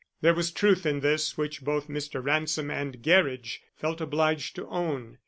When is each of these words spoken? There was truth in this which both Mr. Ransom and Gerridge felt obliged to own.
There 0.21 0.33
was 0.33 0.49
truth 0.51 0.87
in 0.87 1.01
this 1.01 1.37
which 1.37 1.61
both 1.61 1.87
Mr. 1.87 2.23
Ransom 2.23 2.71
and 2.71 3.03
Gerridge 3.03 3.61
felt 3.75 4.01
obliged 4.01 4.55
to 4.55 4.65
own. 4.67 5.19